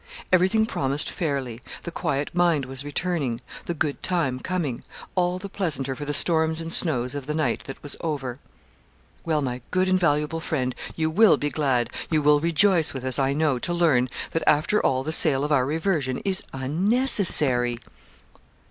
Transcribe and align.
Everything 0.33 0.65
promised 0.65 1.11
fairly 1.11 1.61
the 1.83 1.91
quiet 1.91 2.31
mind 2.33 2.65
was 2.65 2.83
returning 2.83 3.39
the 3.65 3.75
good 3.75 4.01
time 4.01 4.39
coming 4.39 4.83
all 5.13 5.37
the 5.37 5.47
pleasanter 5.47 5.95
for 5.95 6.05
the 6.05 6.11
storms 6.11 6.59
and 6.59 6.73
snows 6.73 7.13
of 7.13 7.27
the 7.27 7.35
night 7.35 7.65
that 7.65 7.83
was 7.83 7.95
over. 8.01 8.39
'Well, 9.25 9.43
my 9.43 9.61
good 9.69 9.87
invaluable 9.87 10.39
friend, 10.39 10.73
you 10.95 11.11
will 11.11 11.37
be 11.37 11.51
glad 11.51 11.91
you 12.09 12.23
will 12.23 12.39
rejoice 12.39 12.95
with 12.95 13.03
us, 13.03 13.19
I 13.19 13.33
know, 13.33 13.59
to 13.59 13.73
learn 13.75 14.09
that, 14.31 14.41
after 14.47 14.83
all, 14.83 15.03
the 15.03 15.11
sale 15.11 15.43
of 15.43 15.51
our 15.51 15.67
reversion 15.67 16.17
is 16.25 16.41
unnecessary.' 16.51 17.77